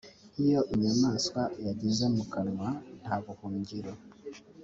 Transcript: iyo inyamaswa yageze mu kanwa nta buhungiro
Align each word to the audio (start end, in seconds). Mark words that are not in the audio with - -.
iyo 0.43 0.59
inyamaswa 0.73 1.41
yageze 1.65 2.03
mu 2.15 2.23
kanwa 2.33 2.67
nta 3.01 3.15
buhungiro 3.23 3.93